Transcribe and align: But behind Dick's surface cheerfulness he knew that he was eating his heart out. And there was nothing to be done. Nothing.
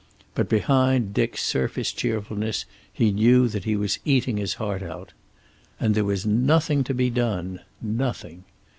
But 0.33 0.49
behind 0.49 1.13
Dick's 1.13 1.43
surface 1.45 1.91
cheerfulness 1.91 2.65
he 2.91 3.11
knew 3.11 3.47
that 3.47 3.65
he 3.65 3.75
was 3.75 3.99
eating 4.03 4.37
his 4.37 4.55
heart 4.55 4.81
out. 4.81 5.13
And 5.79 5.93
there 5.93 6.03
was 6.05 6.25
nothing 6.25 6.83
to 6.85 6.95
be 6.95 7.11
done. 7.11 7.59
Nothing. 7.83 8.43